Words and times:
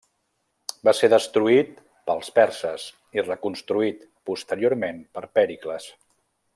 Va 0.87 0.93
ser 0.99 1.09
destruït 1.13 1.75
pels 2.09 2.33
perses 2.39 2.87
i 3.19 3.27
reconstruït 3.29 4.03
posteriorment 4.31 5.07
per 5.19 5.27
Pèricles. 5.41 5.91